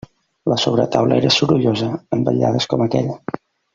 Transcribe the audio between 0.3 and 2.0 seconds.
La sobretaula era sorollosa